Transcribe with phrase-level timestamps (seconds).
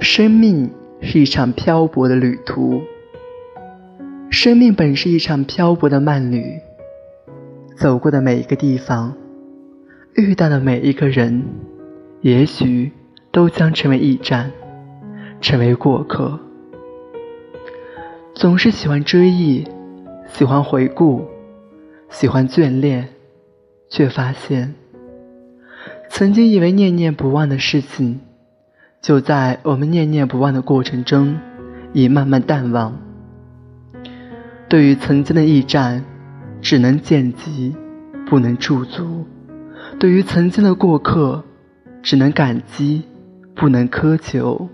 [0.00, 2.80] 生命是一场漂泊的旅途，
[4.30, 6.58] 生命本是一场漂泊的慢旅，
[7.76, 9.14] 走过的每一个地方，
[10.14, 11.44] 遇到的每一个人，
[12.20, 12.92] 也许
[13.30, 14.50] 都将成为驿站，
[15.40, 16.38] 成为过客。
[18.34, 19.66] 总是喜欢追忆，
[20.28, 21.24] 喜欢回顾，
[22.08, 23.08] 喜欢眷恋，
[23.88, 24.74] 却发现，
[26.08, 28.20] 曾经以为念念不忘的事情。
[29.00, 31.38] 就在我们念念不忘的过程中，
[31.92, 32.96] 已慢慢淡忘。
[34.68, 36.04] 对于曾经的驿站，
[36.60, 37.74] 只能见及，
[38.26, 39.24] 不能驻足；
[39.98, 41.44] 对于曾经的过客，
[42.02, 43.02] 只能感激，
[43.54, 44.68] 不能苛求。